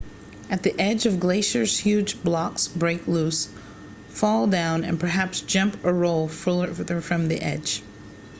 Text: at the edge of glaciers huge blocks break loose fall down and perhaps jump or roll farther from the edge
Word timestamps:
at 0.49 0.63
the 0.63 0.73
edge 0.81 1.05
of 1.05 1.19
glaciers 1.19 1.77
huge 1.77 2.23
blocks 2.23 2.67
break 2.67 3.07
loose 3.07 3.47
fall 4.09 4.47
down 4.47 4.83
and 4.83 4.99
perhaps 4.99 5.41
jump 5.41 5.77
or 5.85 5.93
roll 5.93 6.27
farther 6.27 6.99
from 7.01 7.27
the 7.27 7.39
edge 7.39 7.83